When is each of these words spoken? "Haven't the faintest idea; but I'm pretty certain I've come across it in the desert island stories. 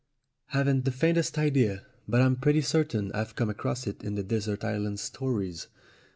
"Haven't 0.47 0.85
the 0.85 0.91
faintest 0.91 1.37
idea; 1.37 1.85
but 2.07 2.21
I'm 2.23 2.35
pretty 2.35 2.61
certain 2.61 3.11
I've 3.11 3.35
come 3.35 3.51
across 3.51 3.85
it 3.85 4.03
in 4.03 4.15
the 4.15 4.23
desert 4.23 4.63
island 4.63 4.99
stories. 4.99 5.67